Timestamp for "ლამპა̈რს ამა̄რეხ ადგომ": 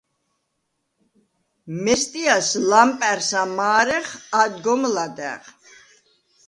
2.69-4.81